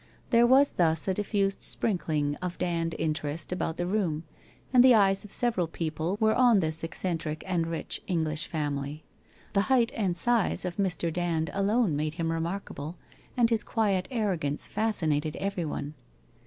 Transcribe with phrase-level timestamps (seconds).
[0.31, 4.23] There was thus a diffused sprinkling of Dand interest about the room,
[4.73, 9.03] and the eyes of several people were on this eccentric and rich English family.
[9.53, 11.13] The height and size of Mr.
[11.13, 12.97] Dand alone made him remarkable
[13.37, 15.93] and his quiet arrogance fascinated everyone.